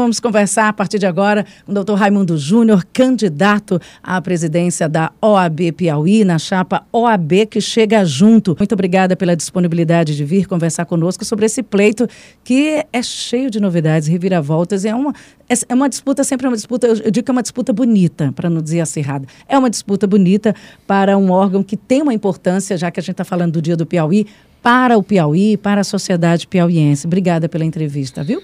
[0.00, 5.12] vamos conversar a partir de agora com o doutor Raimundo Júnior, candidato à presidência da
[5.20, 8.56] OAB Piauí, na chapa OAB que chega junto.
[8.58, 12.08] Muito obrigada pela disponibilidade de vir conversar conosco sobre esse pleito
[12.42, 14.84] que é cheio de novidades, reviravoltas.
[14.84, 15.14] É uma,
[15.48, 18.50] é, uma disputa, sempre é uma disputa, eu digo que é uma disputa bonita, para
[18.50, 19.26] não dizer acirrada.
[19.48, 20.54] É uma disputa bonita
[20.86, 23.76] para um órgão que tem uma importância, já que a gente está falando do Dia
[23.76, 24.26] do Piauí,
[24.62, 27.06] para o Piauí, para a sociedade piauiense.
[27.06, 28.42] Obrigada pela entrevista, viu?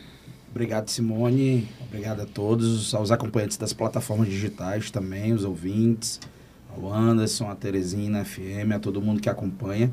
[0.50, 1.68] Obrigado, Simone.
[1.86, 6.20] Obrigado a todos, aos acompanhantes das plataformas digitais também, os ouvintes,
[6.76, 9.92] ao Anderson, a Teresina, a FM, a todo mundo que acompanha.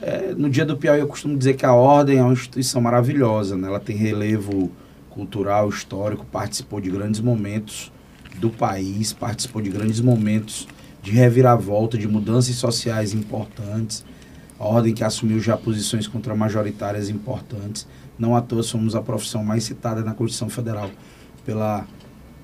[0.00, 3.56] É, no dia do Piauí, eu costumo dizer que a Ordem é uma instituição maravilhosa,
[3.56, 3.66] né?
[3.66, 4.70] ela tem relevo
[5.10, 7.90] cultural, histórico, participou de grandes momentos
[8.36, 10.68] do país, participou de grandes momentos
[11.02, 14.04] de reviravolta, de mudanças sociais importantes.
[14.58, 17.86] A Ordem que assumiu já posições contra-majoritárias importantes.
[18.18, 20.90] Não à toa somos a profissão mais citada na Constituição Federal
[21.44, 21.86] pela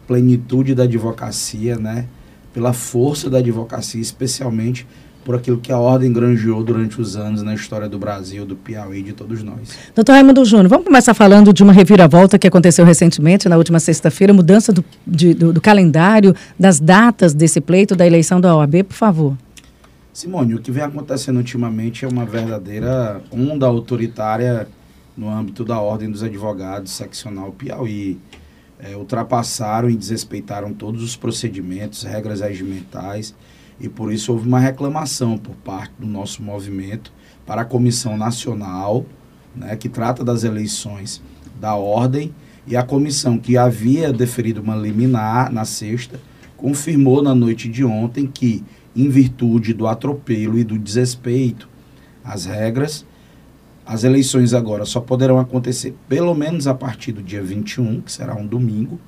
[0.07, 2.07] plenitude da advocacia, né?
[2.55, 4.87] pela força da advocacia, especialmente
[5.25, 9.03] por aquilo que a ordem granjeou durante os anos na história do Brasil, do Piauí,
[9.03, 9.71] de todos nós.
[9.95, 14.33] Doutor Raimundo Júnior, vamos começar falando de uma reviravolta que aconteceu recentemente, na última sexta-feira,
[14.35, 18.95] mudança do, de, do, do, calendário, das datas desse pleito da eleição da OAB, por
[18.95, 19.37] favor.
[20.13, 24.69] Simone, o que vem acontecendo ultimamente é uma verdadeira onda autoritária
[25.17, 28.19] no âmbito da Ordem dos Advogados Seccional Piauí.
[28.79, 33.35] É, ultrapassaram e desrespeitaram todos os procedimentos, regras regimentais,
[33.81, 37.13] e por isso houve uma reclamação por parte do nosso movimento
[37.47, 39.07] para a Comissão Nacional,
[39.55, 41.23] né, que trata das eleições
[41.61, 42.35] da Ordem,
[42.67, 46.19] e a comissão que havia deferido uma liminar na sexta,
[46.57, 48.65] confirmou na noite de ontem que,
[48.97, 51.69] em virtude do atropelo e do desrespeito
[52.25, 53.05] às regras,
[53.87, 58.35] as eleições agora só poderão acontecer pelo menos a partir do dia 21, que será
[58.35, 58.99] um domingo,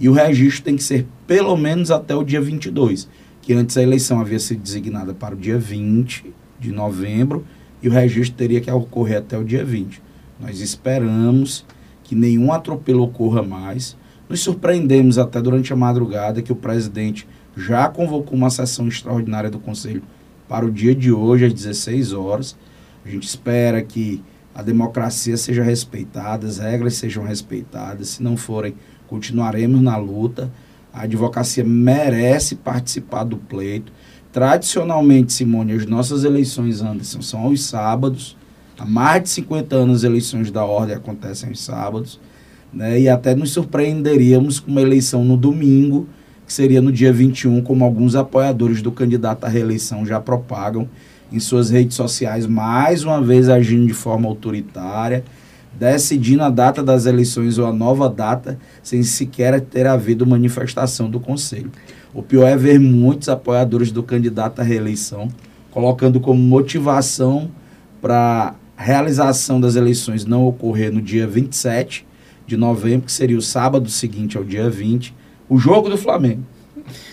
[0.00, 3.08] e o registro tem que ser pelo menos até o dia 22,
[3.42, 7.44] que antes a eleição havia sido designada para o dia 20 de novembro
[7.82, 10.02] e o registro teria que ocorrer até o dia 20.
[10.40, 11.64] Nós esperamos
[12.02, 13.94] que nenhum atropelo ocorra mais.
[14.28, 19.58] Nos surpreendemos até durante a madrugada que o presidente já convocou uma sessão extraordinária do
[19.58, 20.02] Conselho
[20.48, 22.56] para o dia de hoje, às 16 horas
[23.04, 24.22] a gente espera que
[24.54, 28.08] a democracia seja respeitada, as regras sejam respeitadas.
[28.08, 28.74] Se não forem,
[29.06, 30.50] continuaremos na luta.
[30.92, 33.92] A advocacia merece participar do pleito.
[34.32, 38.36] Tradicionalmente, Simone, as nossas eleições, Anderson, são aos sábados.
[38.78, 42.20] Há mais de 50 anos as eleições da ordem acontecem aos sábados.
[42.72, 43.00] Né?
[43.00, 46.08] E até nos surpreenderíamos com uma eleição no domingo,
[46.46, 50.88] que seria no dia 21, como alguns apoiadores do candidato à reeleição já propagam
[51.32, 55.24] em suas redes sociais, mais uma vez agindo de forma autoritária,
[55.72, 61.18] decidindo a data das eleições ou a nova data, sem sequer ter havido manifestação do
[61.18, 61.70] Conselho.
[62.12, 65.28] O pior é ver muitos apoiadores do candidato à reeleição
[65.74, 67.50] colocando como motivação
[68.00, 72.06] para a realização das eleições não ocorrer no dia 27
[72.46, 75.12] de novembro, que seria o sábado seguinte ao dia 20,
[75.48, 76.44] o jogo do Flamengo.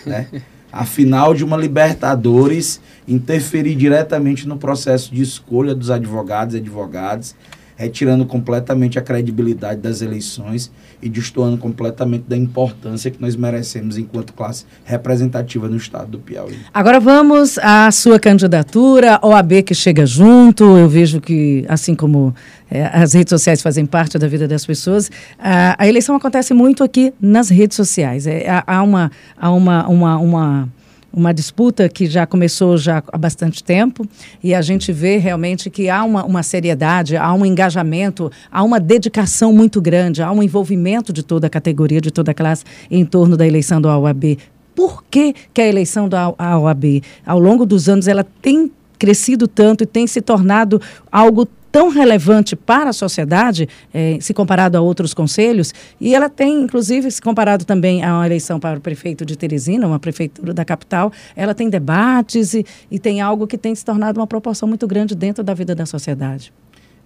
[0.06, 0.28] Né?
[0.72, 7.36] a final de uma Libertadores interferir diretamente no processo de escolha dos advogados e advogadas,
[7.82, 10.72] retirando completamente a credibilidade das eleições
[11.02, 16.60] e destoando completamente da importância que nós merecemos enquanto classe representativa no estado do Piauí.
[16.72, 20.64] Agora vamos à sua candidatura, OAB que chega junto.
[20.78, 22.36] Eu vejo que, assim como
[22.70, 25.10] é, as redes sociais fazem parte da vida das pessoas,
[25.40, 28.28] a, a eleição acontece muito aqui nas redes sociais.
[28.28, 30.70] É, há, uma, há uma, uma, uma
[31.14, 34.08] uma disputa que já começou já há bastante tempo
[34.44, 38.80] e a gente vê realmente que há uma, uma seriedade, há um engajamento, há uma
[38.80, 43.06] dedicação muito grande, há um envolvimento de toda a categoria, de toda a classe em
[43.06, 44.38] torno da eleição do OAB.
[44.74, 49.84] Por que, que a eleição da OAB, ao longo dos anos, ela tem crescido tanto
[49.84, 50.80] e tem se tornado
[51.12, 56.64] algo tão relevante para a sociedade, eh, se comparado a outros conselhos, e ela tem,
[56.64, 60.66] inclusive, se comparado também a uma eleição para o prefeito de Teresina, uma prefeitura da
[60.66, 64.86] capital, ela tem debates e, e tem algo que tem se tornado uma proporção muito
[64.86, 66.54] grande dentro da vida da sociedade.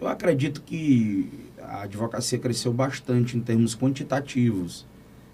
[0.02, 1.30] Eu acredito que
[1.62, 4.86] a advocacia cresceu bastante em termos quantitativos,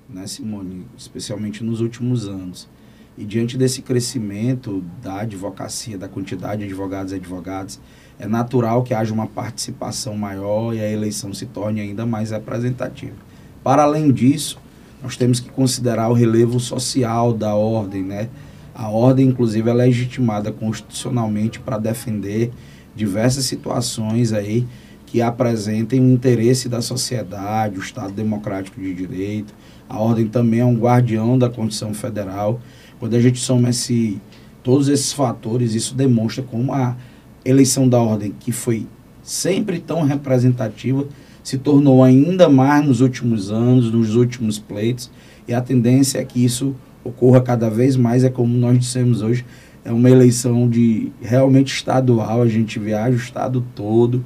[0.10, 2.70] né, Simone, especialmente nos últimos anos.
[3.18, 7.80] E diante desse crescimento da advocacia, da quantidade de advogados e advogadas,
[8.22, 13.16] é natural que haja uma participação maior e a eleição se torne ainda mais representativa.
[13.64, 14.60] Para além disso,
[15.02, 18.30] nós temos que considerar o relevo social da ordem, né?
[18.76, 22.52] A ordem, inclusive, é legitimada constitucionalmente para defender
[22.96, 24.68] diversas situações aí
[25.08, 29.52] que apresentem o interesse da sociedade, o Estado democrático de direito.
[29.90, 32.62] A ordem também é um guardião da Constituição Federal.
[33.00, 34.22] Quando a gente soma esse,
[34.62, 36.96] todos esses fatores, isso demonstra como a
[37.44, 38.88] eleição da ordem, que foi
[39.24, 41.06] sempre tão representativa,
[41.44, 45.10] se tornou ainda mais nos últimos anos, nos últimos pleitos,
[45.48, 49.46] e a tendência é que isso ocorra cada vez mais, é como nós dissemos hoje,
[49.84, 54.24] é uma eleição de realmente estadual, a gente viaja o estado todo,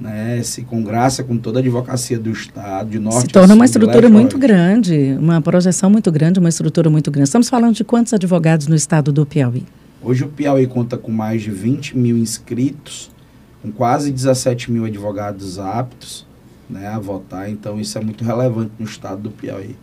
[0.00, 4.08] né, se congraça com toda a advocacia do Estado, de norte Se torna uma estrutura
[4.08, 7.28] muito grande, uma projeção muito grande, uma estrutura muito grande.
[7.28, 9.64] Estamos falando de quantos advogados no estado do Piauí?
[10.04, 13.08] Hoje o Piauí conta com mais de 20 mil inscritos,
[13.62, 16.26] com quase 17 mil advogados aptos
[16.68, 19.76] né, a votar, então isso é muito relevante no estado do Piauí.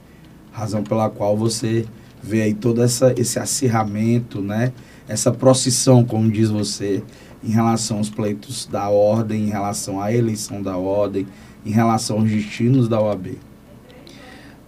[0.52, 1.86] Razão pela qual você
[2.22, 4.74] vê aí todo essa, esse acirramento, né,
[5.08, 7.02] essa procissão, como diz você,
[7.42, 11.26] em relação aos pleitos da ordem, em relação à eleição da ordem,
[11.66, 13.38] em relação aos destinos da OAB.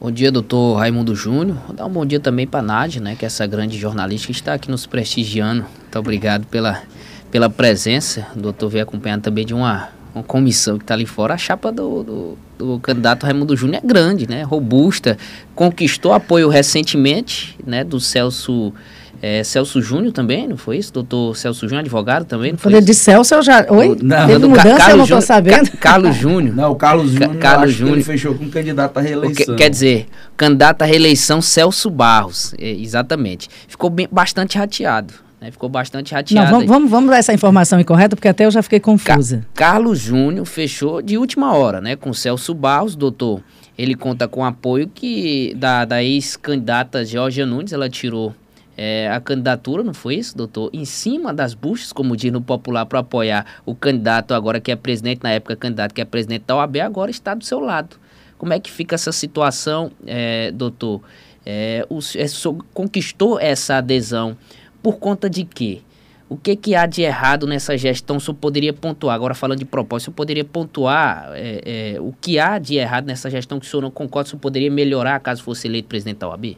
[0.02, 1.60] Bom dia, doutor Raimundo Júnior.
[1.68, 4.26] Vou dar um bom dia também para a Nádia, né, que é essa grande jornalista
[4.26, 5.62] que está aqui nos prestigiando.
[5.80, 6.82] Muito obrigado pela,
[7.30, 8.26] pela presença.
[8.36, 11.36] O doutor veio acompanhado também de uma, uma comissão que está ali fora.
[11.36, 15.20] A chapa do, do, do candidato Raimundo Júnior é grande, né, robusta.
[15.54, 18.74] Conquistou apoio recentemente né, do Celso
[19.22, 20.92] é, Celso Júnior também, não foi isso?
[20.92, 23.66] Doutor Celso Júnior, advogado também, não foi Falei de Celso, eu já...
[23.70, 23.98] Oi?
[24.02, 25.70] Não, Teve mudança, Carlos eu não estou sabendo.
[25.72, 26.56] Ca- Carlos Júnior.
[26.56, 27.96] Não, o Carlos Júnior, Carlos acho que Júnior.
[27.98, 29.46] ele fechou com candidato à reeleição.
[29.46, 33.48] que- quer dizer, candidato à reeleição Celso Barros, é, exatamente.
[33.68, 35.52] Ficou bem, bastante rateado, né?
[35.52, 36.50] Ficou bastante Não, rateado.
[36.52, 39.46] vamos, vamos, vamos dar essa informação incorreta, porque até eu já fiquei Ca- confusa.
[39.54, 41.96] Carlos Júnior fechou de última hora, né?
[41.96, 43.42] Com Celso Barros, doutor.
[43.78, 48.36] Ele conta com apoio que da, da ex-candidata Georgia Nunes, ela tirou
[48.84, 50.72] é, a candidatura, não foi isso, doutor?
[50.74, 54.76] Em cima das buchas, como diz no popular, para apoiar o candidato agora que é
[54.76, 57.98] presidente, na época candidato que é presidente da OAB, agora está do seu lado.
[58.40, 61.00] Como é que fica essa situação, é, doutor?
[61.46, 62.26] É, o, é,
[62.74, 64.36] conquistou essa adesão
[64.82, 65.82] por conta de quê?
[66.28, 68.18] O que, que há de errado nessa gestão?
[68.18, 72.16] O senhor poderia pontuar, agora falando de propósito, o senhor poderia pontuar é, é, o
[72.20, 75.20] que há de errado nessa gestão que o senhor não concorda, o senhor poderia melhorar
[75.20, 76.58] caso fosse eleito presidente da OAB?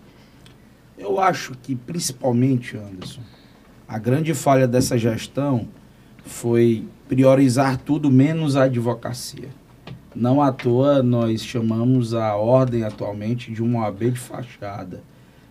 [1.03, 3.19] Eu acho que, principalmente, Anderson,
[3.85, 5.67] a grande falha dessa gestão
[6.23, 9.49] foi priorizar tudo menos a advocacia.
[10.15, 15.03] Não à toa nós chamamos a ordem atualmente de uma OAB de fachada.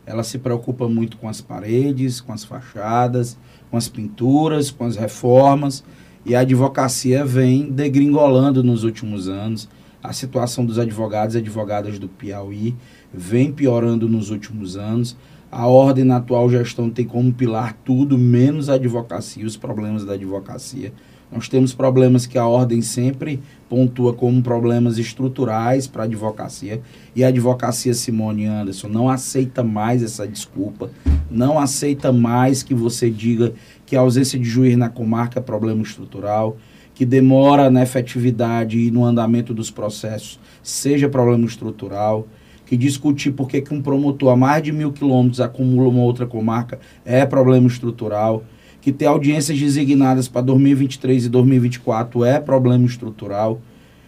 [0.06, 3.36] Ela se preocupa muito com as paredes, com as fachadas,
[3.70, 5.84] com as pinturas, com as reformas,
[6.24, 9.68] e a advocacia vem degringolando nos últimos anos.
[10.02, 12.74] A situação dos advogados e advogadas do Piauí
[13.12, 15.14] vem piorando nos últimos anos.
[15.54, 20.14] A ordem na atual gestão tem como pilar tudo, menos a advocacia, os problemas da
[20.14, 20.94] advocacia.
[21.30, 23.38] Nós temos problemas que a ordem sempre
[23.68, 26.80] pontua como problemas estruturais para a advocacia.
[27.14, 30.90] E a advocacia, Simone Anderson, não aceita mais essa desculpa,
[31.30, 33.52] não aceita mais que você diga
[33.84, 36.56] que a ausência de juiz na comarca é problema estrutural,
[36.94, 42.26] que demora na efetividade e no andamento dos processos seja problema estrutural,
[42.72, 46.80] que discutir por que um promotor a mais de mil quilômetros acumula uma outra comarca
[47.04, 48.44] é problema estrutural,
[48.80, 53.60] que ter audiências designadas para 2023 e 2024 é problema estrutural,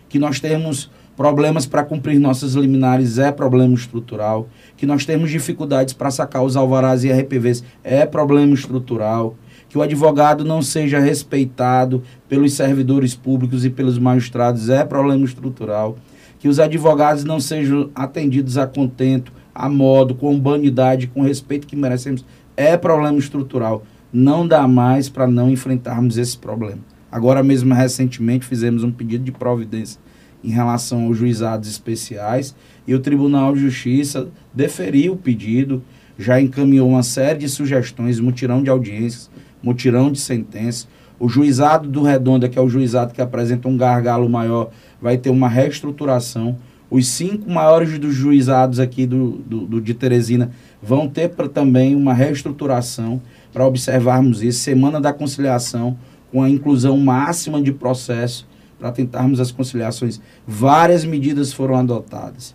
[0.08, 5.92] que nós temos problemas para cumprir nossas liminares é problema estrutural, que nós temos dificuldades
[5.92, 9.36] para sacar os alvarás e RPVs é problema estrutural,
[9.68, 15.98] que o advogado não seja respeitado pelos servidores públicos e pelos magistrados é problema estrutural,
[16.44, 21.74] que os advogados não sejam atendidos a contento, a modo, com humanidade, com respeito que
[21.74, 22.22] merecemos,
[22.54, 23.82] é problema estrutural.
[24.12, 26.82] Não dá mais para não enfrentarmos esse problema.
[27.10, 29.98] Agora mesmo, recentemente, fizemos um pedido de providência
[30.44, 32.54] em relação aos juizados especiais
[32.86, 35.82] e o Tribunal de Justiça deferiu o pedido,
[36.18, 39.30] já encaminhou uma série de sugestões, mutirão de audiências,
[39.62, 40.86] mutirão de sentenças.
[41.18, 45.30] O juizado do Redonda, que é o juizado que apresenta um gargalo maior, vai ter
[45.30, 46.56] uma reestruturação.
[46.90, 50.50] Os cinco maiores dos juizados aqui do, do, do- de Teresina
[50.82, 53.20] vão ter pra, também uma reestruturação
[53.52, 54.60] para observarmos isso.
[54.60, 55.96] Semana da conciliação,
[56.30, 58.46] com a inclusão máxima de processo
[58.78, 60.20] para tentarmos as conciliações.
[60.46, 62.54] Várias medidas foram adotadas.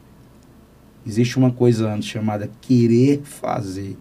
[1.07, 3.97] Existe uma coisa antes chamada querer fazer.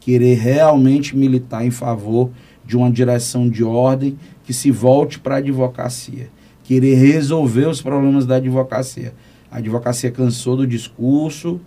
[0.00, 2.30] Querer realmente militar em favor
[2.64, 6.28] de uma direção de ordem que se volte para a advocacia.
[6.64, 9.14] Querer resolver os problemas da advocacia.
[9.50, 11.60] A advocacia cansou do discurso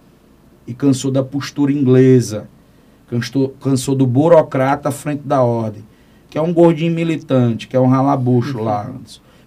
[0.65, 2.47] e cansou da postura inglesa.
[3.09, 5.83] Cansou, cansou do burocrata à frente da ordem.
[6.29, 8.91] Que é um gordinho militante, que é um ralabucho lá.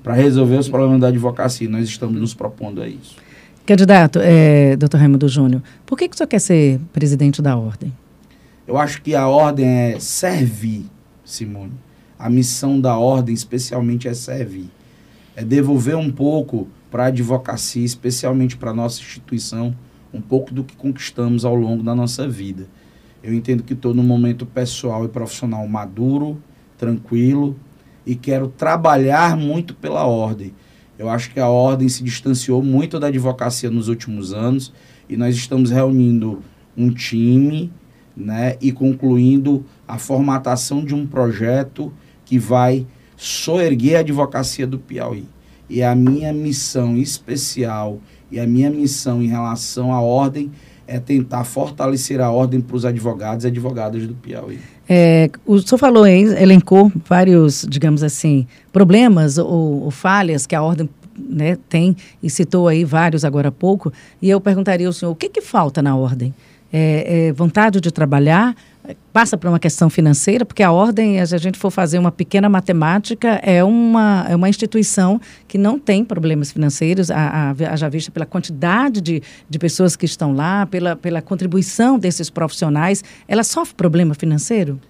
[0.02, 1.68] para resolver os problemas da advocacia.
[1.68, 3.16] Nós estamos nos propondo a isso.
[3.66, 7.92] Candidato, é, doutor Raimundo Júnior, por que, que o senhor quer ser presidente da ordem?
[8.66, 10.86] Eu acho que a ordem é servir,
[11.28, 11.72] Simone.
[12.18, 14.70] A missão da ordem, especialmente, é servir.
[15.36, 19.76] É devolver um pouco para a advocacia, especialmente para a nossa instituição,
[20.12, 22.66] um pouco do que conquistamos ao longo da nossa vida.
[23.22, 26.42] Eu entendo que estou num momento pessoal e profissional maduro,
[26.76, 27.56] tranquilo,
[28.06, 30.54] e quero trabalhar muito pela ordem.
[30.98, 34.72] Eu acho que a ordem se distanciou muito da advocacia nos últimos anos
[35.08, 36.42] e nós estamos reunindo
[36.76, 37.70] um time
[38.18, 41.92] né, e concluindo a formatação de um projeto
[42.24, 45.24] que vai soerguer a advocacia do Piauí.
[45.70, 47.98] E a minha missão especial
[48.30, 50.50] e a minha missão em relação à ordem
[50.86, 54.58] é tentar fortalecer a ordem para os advogados e advogadas do Piauí.
[54.88, 60.88] É, o senhor falou, elencou vários, digamos assim, problemas ou, ou falhas que a ordem
[61.18, 65.16] né, tem, e citou aí vários agora há pouco, e eu perguntaria ao senhor, o
[65.16, 66.32] que, que falta na ordem?
[66.72, 68.54] É, é vontade de trabalhar,
[69.12, 72.48] passa por uma questão financeira, porque a ordem, se a gente for fazer uma pequena
[72.48, 78.10] matemática, é uma, é uma instituição que não tem problemas financeiros, a, a, já vista
[78.10, 83.74] pela quantidade de, de pessoas que estão lá, pela, pela contribuição desses profissionais, ela sofre
[83.74, 84.80] problema financeiro?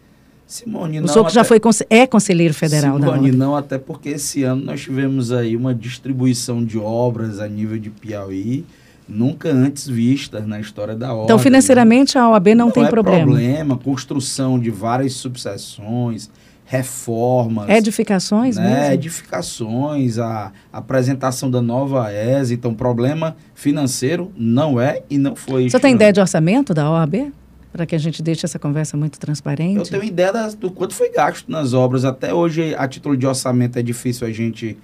[0.46, 3.32] Simone, o senhor que já foi, é conselheiro federal Simone, da ordem.
[3.32, 7.90] não, até porque esse ano nós tivemos aí uma distribuição de obras a nível de
[7.90, 8.64] Piauí,
[9.08, 11.24] nunca antes vistas na história da ordem.
[11.24, 12.20] Então, financeiramente, né?
[12.20, 13.24] a OAB não, não tem é problema.
[13.24, 16.28] problema, construção de várias subseções,
[16.64, 17.68] reformas.
[17.70, 18.80] Edificações né?
[18.80, 18.94] mesmo?
[18.94, 22.52] Edificações, a, a apresentação da nova ESA.
[22.52, 25.70] Então, problema financeiro não é e não foi.
[25.70, 27.32] Você tem ideia de orçamento da OAB?
[27.72, 29.78] Para que a gente deixe essa conversa muito transparente?
[29.78, 32.04] Eu tenho ideia do quanto foi gasto nas obras.
[32.04, 34.76] Até hoje, a título de orçamento, é difícil a gente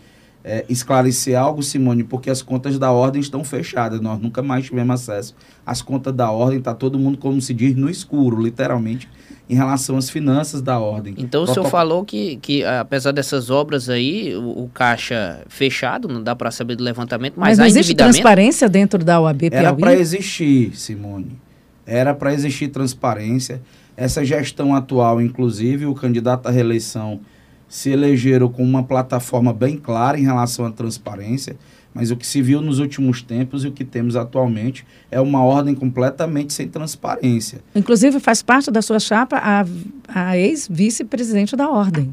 [0.44, 3.98] é, esclarecer algo, Simone, porque as contas da ordem estão fechadas.
[4.00, 5.34] Nós nunca mais tivemos acesso
[5.64, 6.58] às contas da ordem.
[6.58, 9.08] Está todo mundo, como se diz, no escuro, literalmente,
[9.48, 11.14] em relação às finanças da ordem.
[11.16, 16.22] Então, o senhor falou que, que, apesar dessas obras aí, o, o caixa fechado, não
[16.22, 19.54] dá para saber do levantamento, mas, mas não existe transparência dentro da OAB Piauí?
[19.54, 21.38] Era para existir, Simone.
[21.86, 23.62] Era para existir transparência.
[23.96, 27.20] Essa gestão atual, inclusive, o candidato à reeleição
[27.68, 31.56] se elegeram com uma plataforma bem clara em relação à transparência,
[31.92, 35.44] mas o que se viu nos últimos tempos e o que temos atualmente é uma
[35.44, 37.60] ordem completamente sem transparência.
[37.74, 39.64] Inclusive, faz parte da sua chapa a,
[40.08, 42.12] a ex-vice-presidente da ordem.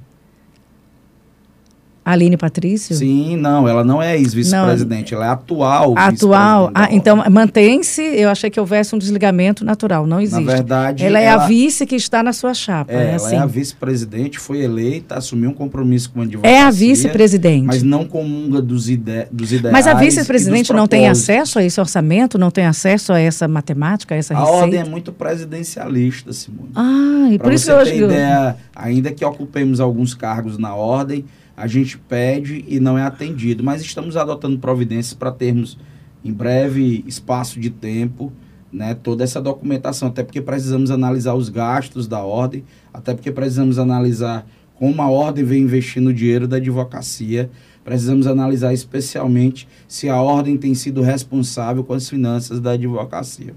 [2.04, 2.96] Aline Patrício?
[2.96, 5.94] Sim, não, ela não é ex-vice-presidente, ela é atual.
[5.96, 6.72] Atual.
[6.74, 8.02] Ah, então mantém-se.
[8.02, 10.44] Eu achei que houvesse um desligamento natural, não existe.
[10.44, 12.92] Na verdade, ela é ela, a vice que está na sua chapa.
[12.92, 13.36] É, é ela assim.
[13.36, 16.58] é a vice-presidente, foi eleita, assumiu um compromisso com a advocacia.
[16.58, 17.68] É a vice-presidente.
[17.68, 19.72] Mas não comunga dos, ide dos ideais.
[19.72, 24.16] Mas a vice-presidente não tem acesso a esse orçamento, não tem acesso a essa matemática,
[24.16, 24.58] a essa a receita?
[24.58, 26.72] A ordem é muito presidencialista, Simone.
[26.74, 28.02] Ah, e pra por isso que eu acho que.
[28.02, 31.26] Ideia, ainda que ocupemos alguns cargos na ordem
[31.62, 33.64] a gente pede e não é atendido.
[33.64, 35.78] Mas estamos adotando providências para termos,
[36.26, 38.34] em breve espaço de tempo,
[38.74, 43.78] né, toda essa documentação, até porque precisamos analisar os gastos da ordem, até porque precisamos
[43.78, 47.52] analisar como a ordem vem investindo dinheiro da advocacia,
[47.84, 53.54] precisamos analisar especialmente se a ordem tem sido responsável com as finanças da advocacia.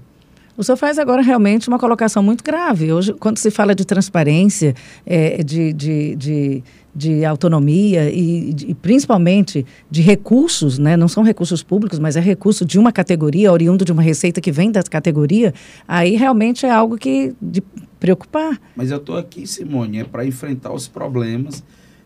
[0.57, 2.93] O senhor faz agora realmente uma colocação muito grave.
[2.93, 4.73] Hoje, quando se fala de transparência,
[5.05, 6.63] é, de, de, de,
[6.95, 10.95] de, autonomia e, de, principalmente de recursos, né?
[10.95, 14.51] não são recursos públicos, mas é recurso de uma categoria, oriundo de uma receita que
[14.51, 15.53] vem da categoria,
[15.87, 17.61] aí realmente é algo que de
[17.99, 18.59] preocupar.
[18.75, 21.63] Mas eu estou aqui, Simone, é para enfrentar os problemas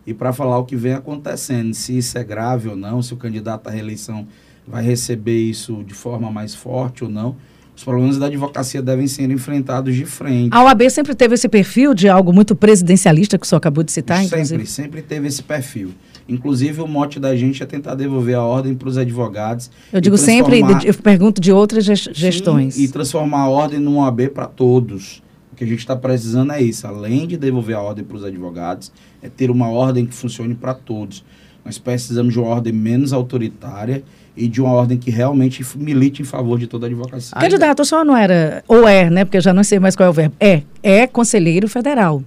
[0.07, 3.17] e para falar o que vem acontecendo, se isso é grave ou não, se o
[3.17, 4.27] candidato à reeleição
[4.67, 7.35] vai receber isso de forma mais forte ou não
[7.79, 10.49] os problemas da advocacia devem ser enfrentados de frente.
[10.53, 13.91] A OAB sempre teve esse perfil de algo muito presidencialista, que o senhor acabou de
[13.93, 14.65] citar, sempre, inclusive?
[14.65, 15.91] Sempre teve esse perfil.
[16.27, 19.71] Inclusive, o mote da gente é tentar devolver a ordem para os advogados.
[19.93, 22.75] Eu digo sempre, eu pergunto de outras gestões.
[22.75, 25.23] Sim, e transformar a ordem numa OAB para todos.
[25.53, 26.85] O que a gente está precisando é isso.
[26.85, 30.73] Além de devolver a ordem para os advogados, é ter uma ordem que funcione para
[30.73, 31.23] todos.
[31.63, 34.03] Nós precisamos de uma ordem menos autoritária
[34.39, 37.37] e de uma ordem que realmente milite em favor de toda a advocacia.
[37.37, 40.07] Candidato, o senhor não era, ou é, né, porque eu já não sei mais qual
[40.07, 42.23] é o verbo, é, é conselheiro federal.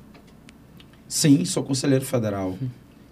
[1.09, 2.55] Sim, sou conselheiro federal.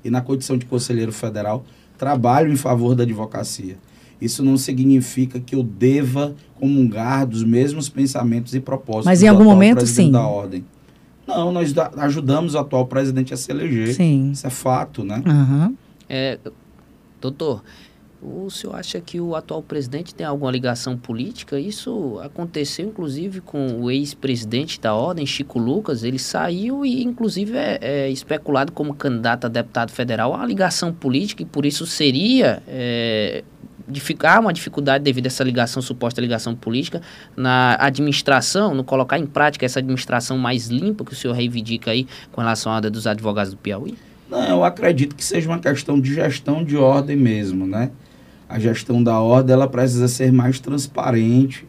[0.04, 1.64] E na condição de conselheiro federal,
[1.96, 3.78] trabalho em favor da advocacia.
[4.20, 9.44] Isso não significa que eu deva comungar dos mesmos pensamentos e propósitos Mas em algum
[9.44, 10.12] momento, sim.
[10.12, 10.62] da ordem.
[11.26, 13.94] Não, nós ajudamos o atual presidente a se eleger.
[13.94, 14.32] Sim.
[14.32, 15.22] Isso é fato, né?
[15.26, 15.74] Uhum.
[16.06, 16.38] É,
[17.20, 17.62] Doutor,
[18.22, 21.58] o senhor acha que o atual presidente tem alguma ligação política?
[21.58, 26.04] Isso aconteceu, inclusive, com o ex-presidente da Ordem, Chico Lucas.
[26.04, 30.32] Ele saiu e, inclusive, é, é, especulado como candidato a deputado federal.
[30.32, 33.42] Uma ligação política e, por isso, seria é,
[34.24, 37.00] há uma dificuldade devido a essa ligação, suposta ligação política,
[37.34, 42.06] na administração, no colocar em prática essa administração mais limpa que o senhor reivindica aí
[42.30, 43.96] com relação à ordem dos advogados do Piauí?
[44.28, 47.90] Não, eu acredito que seja uma questão de gestão de ordem mesmo, né?
[48.50, 51.64] A gestão da ordem ela precisa ser mais transparente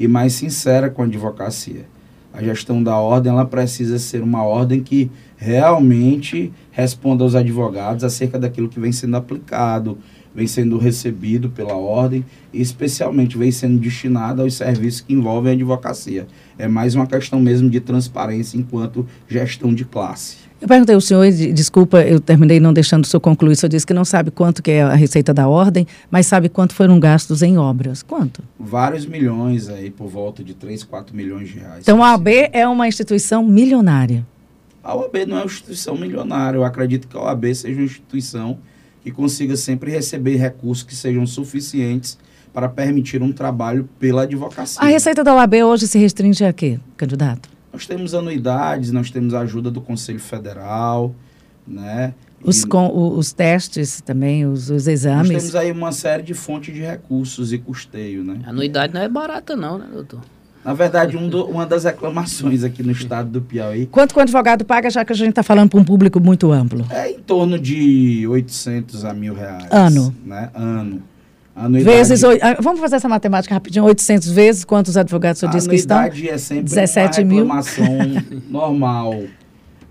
[0.00, 1.86] e mais sincera com a advocacia.
[2.32, 8.36] A gestão da ordem ela precisa ser uma ordem que realmente responda aos advogados acerca
[8.36, 9.96] daquilo que vem sendo aplicado,
[10.34, 15.54] vem sendo recebido pela ordem e especialmente vem sendo destinado aos serviços que envolvem a
[15.54, 16.26] advocacia.
[16.58, 20.44] É mais uma questão mesmo de transparência enquanto gestão de classe.
[20.60, 23.86] Eu perguntei ao senhor, desculpa, eu terminei não deixando o senhor concluir, o senhor disse
[23.86, 27.42] que não sabe quanto que é a receita da ordem, mas sabe quanto foram gastos
[27.42, 28.02] em obras.
[28.02, 28.42] Quanto?
[28.58, 31.80] Vários milhões aí, por volta de 3, 4 milhões de reais.
[31.82, 34.26] Então a OAB é uma instituição milionária.
[34.82, 36.56] A OAB não é uma instituição milionária.
[36.56, 38.58] Eu acredito que a OAB seja uma instituição
[39.04, 42.18] que consiga sempre receber recursos que sejam suficientes
[42.54, 44.80] para permitir um trabalho pela advocacia.
[44.80, 47.50] A receita da OAB hoje se restringe a quê, candidato?
[47.70, 51.14] Nós temos anuidades, nós temos a ajuda do Conselho Federal,
[51.66, 52.14] né?
[52.42, 55.30] Os, com, os testes também, os, os exames.
[55.30, 58.40] Nós temos aí uma série de fontes de recursos e custeio, né?
[58.46, 60.20] A anuidade não é barata não, né, doutor?
[60.64, 63.86] Na verdade, um do, uma das reclamações aqui no estado do Piauí...
[63.86, 66.50] Quanto que o advogado paga, já que a gente está falando para um público muito
[66.50, 66.86] amplo?
[66.88, 69.66] É em torno de 800 a mil reais.
[69.70, 70.14] Ano.
[70.24, 70.50] Né?
[70.54, 71.02] Ano.
[71.54, 71.96] Anuidade...
[71.96, 75.76] Vezes, ah, vamos fazer essa matemática rapidinho, 800 vezes, quantos advogados o senhor disse que
[75.76, 75.98] estão?
[75.98, 78.42] Anuidade é sempre 17 uma reclamação mil.
[78.50, 79.22] normal,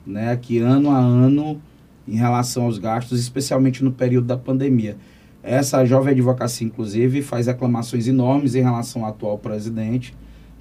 [0.05, 1.61] né, que ano a ano,
[2.07, 4.97] em relação aos gastos, especialmente no período da pandemia.
[5.41, 10.15] Essa jovem advocacia, inclusive, faz reclamações enormes em relação ao atual presidente.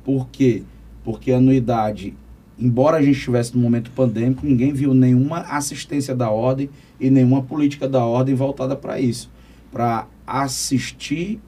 [0.05, 0.63] Por quê?
[1.05, 2.15] Porque a anuidade,
[2.59, 6.69] embora a gente estivesse no momento pandêmico, ninguém viu nenhuma assistência da ordem
[7.01, 9.31] e nenhuma política da ordem voltada para isso.
[9.71, 11.41] Para assistir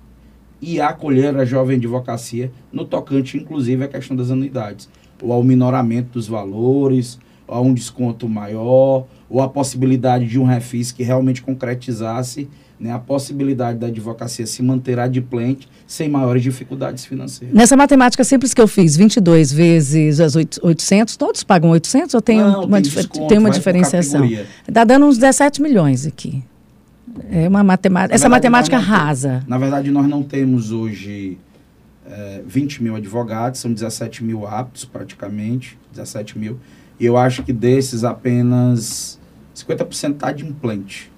[0.60, 4.88] e acolher a jovem advocacia no tocante, inclusive, à questão das anuidades,
[5.22, 10.44] ou ao minoramento dos valores, ou a um desconto maior, ou a possibilidade de um
[10.44, 12.48] refis que realmente concretizasse
[12.84, 17.56] né, a possibilidade da advocacia se manter adimplente sem maiores dificuldades financeiras.
[17.56, 22.40] Nessa matemática simples que eu fiz, 22 vezes as 800, todos pagam 800 ou tem,
[22.40, 24.22] Não, uma, tem, desconto, tem uma diferenciação?
[24.68, 26.44] Está dando uns 17 milhões aqui.
[27.30, 28.14] É uma matemática.
[28.14, 29.42] Essa matemática rasa.
[29.48, 31.38] na verdade, nós não temos hoje
[32.04, 36.58] é, 20 mil advogados, são 17 mil aptos praticamente, 17 mil.
[37.00, 39.18] E eu acho que desses apenas
[39.56, 41.13] 50% está de implante.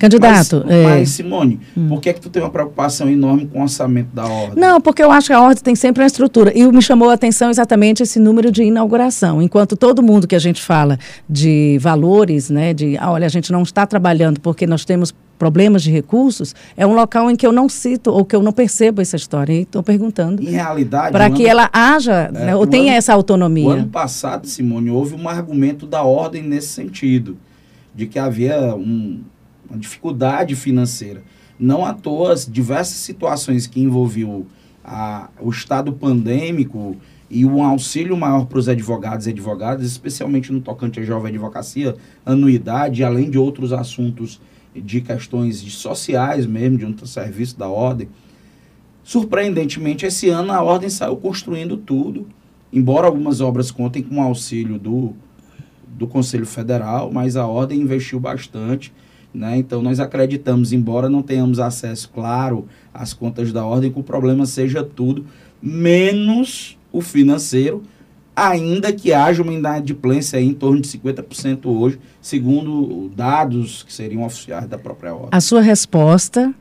[0.00, 0.64] Candidato.
[0.64, 0.84] Mas, é...
[0.84, 1.88] mas Simone, hum.
[1.90, 4.58] por que é que tu tem uma preocupação enorme com o orçamento da ordem?
[4.58, 6.56] Não, porque eu acho que a ordem tem sempre uma estrutura.
[6.56, 9.42] E me chamou a atenção exatamente esse número de inauguração.
[9.42, 13.52] Enquanto todo mundo que a gente fala de valores, né, de, ah, olha, a gente
[13.52, 17.52] não está trabalhando porque nós temos problemas de recursos, é um local em que eu
[17.52, 19.52] não cito ou que eu não percebo essa história.
[19.52, 20.42] E estou perguntando.
[20.42, 21.12] Em realidade.
[21.12, 23.68] Para que ano, ela haja, é, né, ou tenha ano, essa autonomia.
[23.68, 27.36] O ano passado, Simone, houve um argumento da ordem nesse sentido,
[27.94, 29.20] de que havia um,
[29.70, 31.22] uma dificuldade financeira.
[31.58, 34.46] Não à toa, as diversas situações que envolviam
[34.84, 36.96] a, o estado pandêmico
[37.30, 41.94] e um auxílio maior para os advogados e advogadas, especialmente no tocante à jovem advocacia,
[42.26, 44.40] anuidade, além de outros assuntos
[44.74, 48.08] de questões de sociais mesmo, de um serviço da ordem.
[49.04, 52.26] Surpreendentemente, esse ano a ordem saiu construindo tudo,
[52.72, 55.14] embora algumas obras contem com o auxílio do,
[55.86, 58.92] do Conselho Federal, mas a ordem investiu bastante.
[59.32, 59.58] Né?
[59.58, 64.44] Então, nós acreditamos, embora não tenhamos acesso, claro, às contas da ordem, que o problema
[64.44, 65.24] seja tudo,
[65.62, 67.82] menos o financeiro,
[68.34, 74.66] ainda que haja uma inadimplência em torno de 50% hoje, segundo dados que seriam oficiais
[74.66, 75.28] da própria ordem.
[75.30, 76.52] A sua resposta,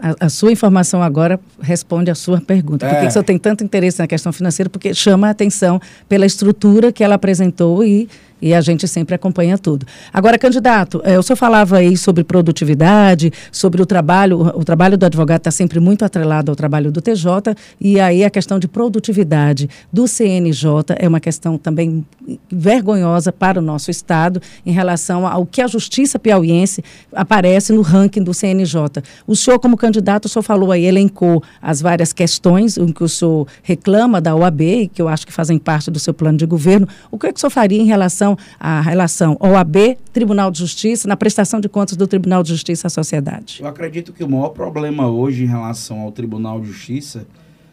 [0.00, 2.86] a, a sua informação agora responde à sua pergunta.
[2.86, 2.88] É.
[2.88, 4.70] Por que, que o senhor tem tanto interesse na questão financeira?
[4.70, 8.08] Porque chama a atenção pela estrutura que ela apresentou e
[8.40, 9.86] e a gente sempre acompanha tudo.
[10.12, 15.06] Agora, candidato, é, o senhor falava aí sobre produtividade, sobre o trabalho, o trabalho do
[15.06, 19.68] advogado está sempre muito atrelado ao trabalho do TJ, e aí a questão de produtividade
[19.92, 22.04] do CNJ é uma questão também
[22.50, 28.22] vergonhosa para o nosso Estado em relação ao que a justiça piauiense aparece no ranking
[28.22, 29.02] do CNJ.
[29.26, 33.08] O senhor, como candidato, o senhor falou aí, elencou as várias questões em que o
[33.08, 36.46] senhor reclama da OAB, e que eu acho que fazem parte do seu plano de
[36.46, 36.88] governo.
[37.10, 40.50] O que, é que o senhor faria em relação relação relação à relação OAB, Tribunal
[40.50, 43.58] de Justiça, na prestação de contas do Tribunal de Justiça à sociedade?
[43.60, 47.26] Eu acredito que o maior problema hoje em relação ao Tribunal de Justiça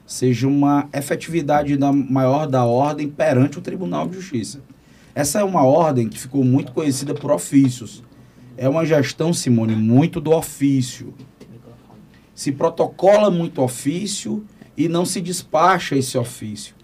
[0.05, 4.61] seja uma efetividade da, maior da ordem perante o Tribunal de Justiça.
[5.15, 8.03] Essa é uma ordem que ficou muito conhecida por ofícios.
[8.57, 11.13] É uma gestão, Simone, muito do ofício.
[12.35, 14.43] Se protocola muito ofício
[14.75, 16.75] e não se despacha esse ofício.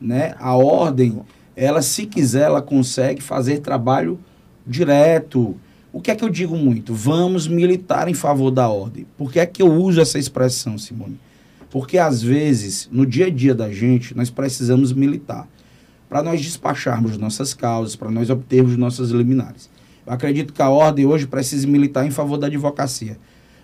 [0.00, 0.34] Né?
[0.38, 1.20] A ordem,
[1.58, 4.16] ela, se quiser, ela consegue fazer trabalho
[4.64, 5.56] direto.
[5.92, 6.94] O que é que eu digo muito?
[6.94, 9.04] Vamos militar em favor da ordem.
[9.16, 11.18] Por que é que eu uso essa expressão, Simone?
[11.68, 15.48] Porque às vezes, no dia a dia da gente, nós precisamos militar
[16.08, 19.68] para nós despacharmos nossas causas, para nós obtermos nossas liminares.
[20.06, 23.18] Eu acredito que a ordem hoje precisa militar em favor da advocacia.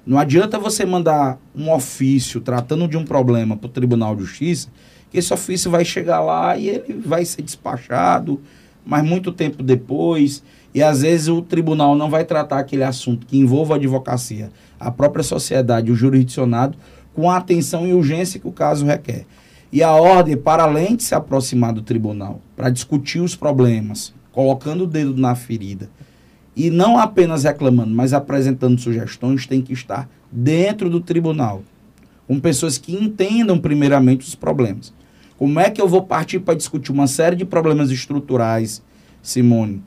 [0.04, 4.68] Não adianta você mandar um ofício tratando de um problema para o Tribunal de Justiça,
[5.18, 8.40] esse ofício vai chegar lá e ele vai ser despachado,
[8.85, 10.42] mas muito tempo depois,
[10.74, 14.90] e às vezes o tribunal não vai tratar aquele assunto que envolva a advocacia, a
[14.90, 16.77] própria sociedade, o jurisdicionado,
[17.14, 19.24] com a atenção e urgência que o caso requer.
[19.72, 24.85] E a ordem, para além de se aproximar do tribunal, para discutir os problemas, colocando
[24.85, 25.88] o dedo na ferida,
[26.57, 31.62] e não apenas reclamando, mas apresentando sugestões, tem que estar dentro do tribunal,
[32.27, 34.92] com pessoas que entendam primeiramente os problemas.
[35.37, 38.83] Como é que eu vou partir para discutir uma série de problemas estruturais,
[39.23, 39.83] Simone,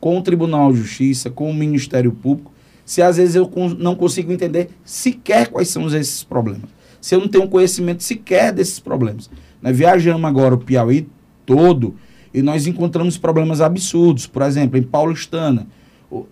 [0.00, 2.52] com o Tribunal de Justiça, com o Ministério Público,
[2.84, 3.48] se às vezes eu
[3.78, 6.68] não consigo entender sequer quais são esses problemas.
[7.00, 9.30] Se eu não tenho conhecimento sequer desses problemas.
[9.62, 11.08] Nós viajamos agora o Piauí
[11.46, 11.94] todo
[12.34, 14.26] e nós encontramos problemas absurdos.
[14.26, 15.66] Por exemplo, em Paulistana,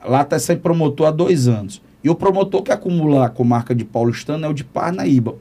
[0.04, 1.80] lá está sem promotor há dois anos.
[2.02, 5.36] E o promotor que acumula a comarca de Paulistana é o de Parnaíba,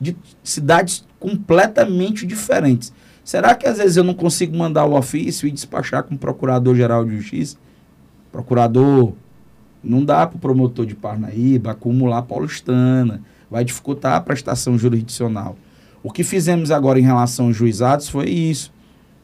[0.00, 2.92] de cidades completamente diferentes.
[3.24, 7.04] Será que às vezes eu não consigo mandar o ofício e despachar com o Procurador-Geral
[7.04, 7.56] de Justiça?
[8.32, 9.12] Procurador
[9.82, 15.56] não dá para o promotor de Parnaíba acumular paulistana, vai dificultar a prestação jurisdicional.
[16.02, 18.72] O que fizemos agora em relação aos juizados foi isso.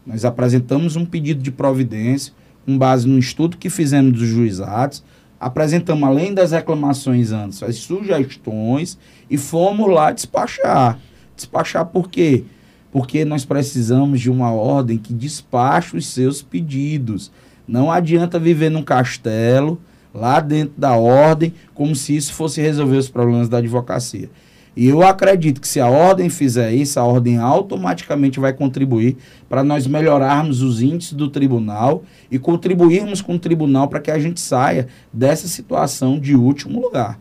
[0.07, 2.33] Nós apresentamos um pedido de providência
[2.65, 5.03] com base no estudo que fizemos dos juizados,
[5.45, 10.99] apresentamos, além das reclamações antes, as sugestões e fomos lá despachar.
[11.37, 12.45] Despachar por quê?
[12.91, 17.31] Porque nós precisamos de uma ordem que despache os seus pedidos.
[17.69, 19.79] Não adianta viver num castelo
[20.15, 24.31] lá dentro da ordem, como se isso fosse resolver os problemas da advocacia.
[24.77, 29.17] E eu acredito que se a ordem fizer isso, a ordem automaticamente vai contribuir
[29.49, 34.19] para nós melhorarmos os índices do tribunal e contribuirmos com o tribunal para que a
[34.19, 37.19] gente saia dessa situação de último lugar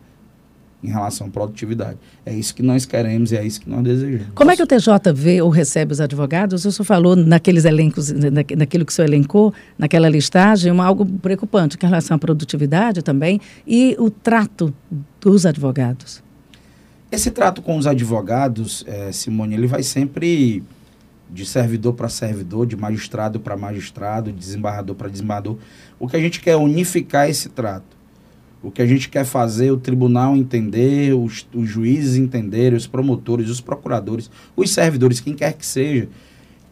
[0.84, 1.96] em relação à produtividade.
[2.26, 4.34] É isso que nós queremos e é isso que nós desejamos.
[4.34, 6.66] Como é que o TJ vê ou recebe os advogados?
[6.66, 8.12] O senhor falou naqueles elencos,
[8.56, 13.40] naquilo que o senhor elencou, naquela listagem, uma, algo preocupante com relação à produtividade também
[13.66, 14.74] e o trato
[15.20, 16.23] dos advogados.
[17.14, 20.64] Esse trato com os advogados, é, Simone, ele vai sempre
[21.30, 25.56] de servidor para servidor, de magistrado para magistrado, de desembargador para desembargador.
[25.96, 27.96] O que a gente quer é unificar esse trato.
[28.60, 33.48] O que a gente quer fazer, o tribunal entender, os, os juízes entenderem, os promotores,
[33.48, 36.08] os procuradores, os servidores, quem quer que seja,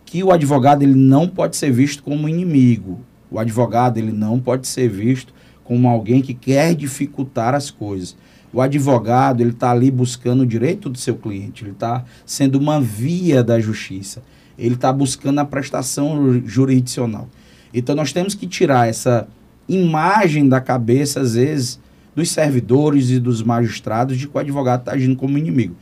[0.04, 2.98] que o advogado ele não pode ser visto como inimigo.
[3.30, 8.16] O advogado ele não pode ser visto como alguém que quer dificultar as coisas.
[8.52, 12.80] O advogado ele está ali buscando o direito do seu cliente, ele está sendo uma
[12.80, 14.22] via da justiça,
[14.58, 17.28] ele está buscando a prestação jurisdicional.
[17.72, 19.26] Então nós temos que tirar essa
[19.68, 21.80] imagem da cabeça, às vezes,
[22.14, 25.74] dos servidores e dos magistrados de que o advogado está agindo como inimigo.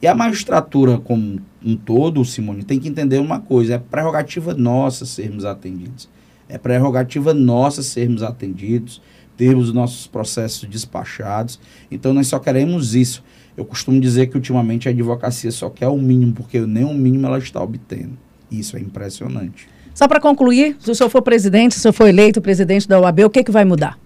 [0.00, 5.04] E a magistratura como um todo, Simone, tem que entender uma coisa: é prerrogativa nossa
[5.06, 6.08] sermos atendidos.
[6.48, 9.02] É prerrogativa nossa sermos atendidos,
[9.38, 11.58] termos os nossos processos despachados.
[11.90, 13.24] Então, nós só queremos isso.
[13.56, 17.26] Eu costumo dizer que ultimamente a advocacia só quer o mínimo, porque nem o mínimo
[17.26, 18.18] ela está obtendo.
[18.50, 19.68] Isso é impressionante.
[19.94, 23.00] Só para concluir, se o senhor for presidente, se o senhor for eleito presidente da
[23.00, 23.98] OAB, o que, que vai mudar?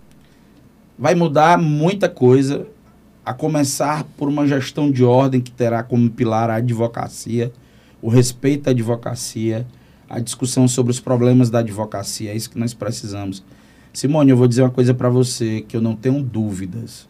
[0.99, 2.67] Vai mudar muita coisa,
[3.25, 7.53] a começar por uma gestão de ordem que terá como pilar a advocacia,
[8.01, 9.67] o respeito à advocacia,
[10.09, 12.33] a discussão sobre os problemas da advocacia.
[12.33, 13.43] É isso que nós precisamos.
[13.93, 17.09] Simone, eu vou dizer uma coisa para você que eu não tenho dúvidas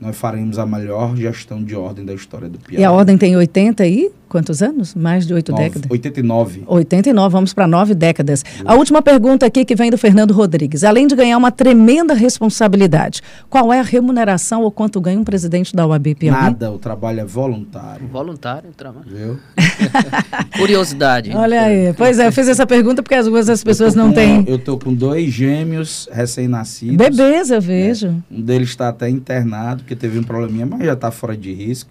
[0.00, 2.80] nós faremos a melhor gestão de ordem da história do Piauí.
[2.80, 4.94] E a ordem tem 80 e quantos anos?
[4.94, 5.90] Mais de oito décadas?
[5.90, 6.62] 89.
[6.66, 8.44] 89, vamos para nove décadas.
[8.64, 10.84] A última pergunta aqui que vem do Fernando Rodrigues.
[10.84, 15.74] Além de ganhar uma tremenda responsabilidade, qual é a remuneração ou quanto ganha um presidente
[15.74, 16.40] da UAB Piauí?
[16.40, 18.06] Nada, o trabalho é voluntário.
[18.06, 19.06] Voluntário o trabalho.
[19.06, 19.38] Viu?
[20.56, 21.32] Curiosidade.
[21.34, 21.92] Olha aí.
[21.94, 24.44] Pois é, eu fiz essa pergunta porque algumas das pessoas não têm.
[24.46, 26.96] Eu tô com dois gêmeos recém-nascidos.
[26.96, 28.08] Bebês, eu vejo.
[28.08, 31.52] É, um deles está até internado, porque teve um probleminha, mas já está fora de
[31.52, 31.90] risco.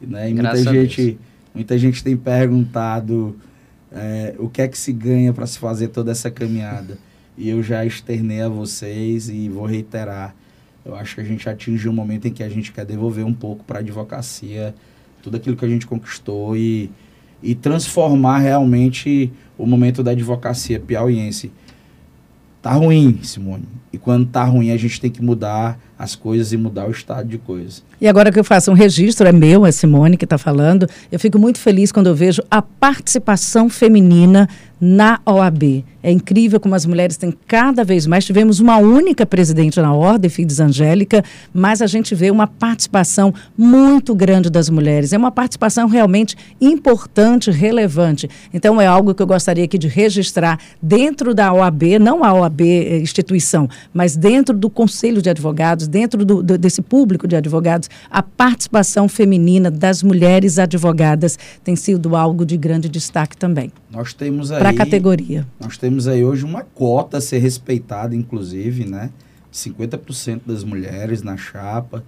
[0.00, 0.30] Né?
[0.30, 1.18] E muita gente,
[1.52, 3.36] muita gente tem perguntado
[3.90, 6.96] é, o que é que se ganha para se fazer toda essa caminhada.
[7.36, 10.36] E eu já externei a vocês e vou reiterar.
[10.84, 13.34] Eu acho que a gente atinge um momento em que a gente quer devolver um
[13.34, 14.72] pouco para a advocacia
[15.20, 16.92] tudo aquilo que a gente conquistou e,
[17.42, 21.50] e transformar realmente o momento da advocacia piauiense.
[22.62, 23.64] Tá ruim, Simone.
[23.92, 27.28] E quando tá ruim, a gente tem que mudar as coisas e mudar o estado
[27.28, 27.82] de coisas.
[28.00, 31.18] E agora que eu faço um registro, é meu, é Simone que está falando, eu
[31.18, 34.48] fico muito feliz quando eu vejo a participação feminina
[34.80, 35.84] na OAB.
[36.02, 38.26] É incrível como as mulheres têm cada vez mais.
[38.26, 44.14] Tivemos uma única presidente na Ordem, Fides Angélica, mas a gente vê uma participação muito
[44.14, 45.14] grande das mulheres.
[45.14, 48.28] É uma participação realmente importante, relevante.
[48.52, 52.60] Então, é algo que eu gostaria aqui de registrar dentro da OAB, não a OAB
[52.60, 55.30] eh, instituição, mas dentro do Conselho de
[55.84, 61.76] Advogados, dentro do, do, desse público de advogados, a participação feminina das mulheres advogadas tem
[61.76, 63.72] sido algo de grande destaque também.
[63.90, 64.58] Nós temos aí.
[64.58, 65.46] Para a categoria.
[65.60, 69.10] Nós temos aí hoje uma cota a ser respeitada, inclusive, né?
[69.52, 72.04] 50% das mulheres na chapa.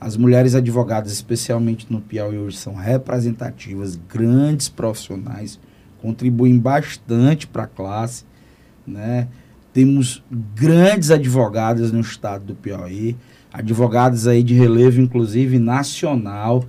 [0.00, 5.60] As mulheres advogadas, especialmente no Piauí, hoje são representativas, grandes profissionais,
[6.00, 8.24] contribuem bastante para a classe,
[8.86, 9.28] né?
[9.72, 13.16] Temos grandes advogadas no estado do Piauí,
[13.52, 16.64] advogadas aí de relevo, inclusive nacional.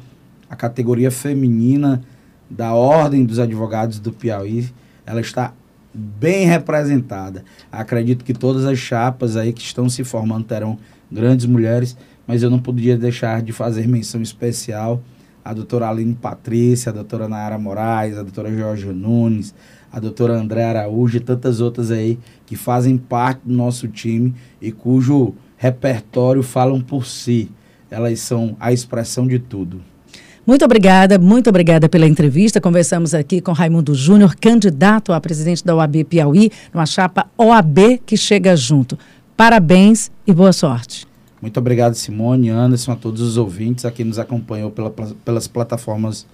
[0.49, 2.01] A categoria feminina
[2.49, 4.69] da Ordem dos Advogados do Piauí,
[5.05, 5.53] ela está
[5.93, 7.43] bem representada.
[7.71, 10.77] Acredito que todas as chapas aí que estão se formando terão
[11.11, 15.01] grandes mulheres, mas eu não podia deixar de fazer menção especial
[15.43, 19.53] à doutora Aline Patrícia, à doutora Nayara Moraes, à doutora Jorge Nunes,
[19.91, 24.71] a doutora André Araújo e tantas outras aí que fazem parte do nosso time e
[24.71, 27.49] cujo repertório falam por si.
[27.89, 29.81] Elas são a expressão de tudo.
[30.47, 32.59] Muito obrigada, muito obrigada pela entrevista.
[32.59, 38.17] Conversamos aqui com Raimundo Júnior, candidato a presidente da OAB Piauí, numa chapa OAB que
[38.17, 38.97] chega junto.
[39.37, 41.05] Parabéns e boa sorte.
[41.41, 46.25] Muito obrigado, Simone, Anderson, a todos os ouvintes a quem nos acompanhou pela, pelas plataformas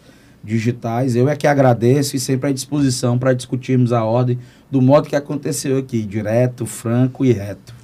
[0.47, 1.15] digitais.
[1.15, 4.39] Eu é que agradeço e sempre à disposição para discutirmos a ordem
[4.71, 7.76] do modo que aconteceu aqui, direto, franco e reto.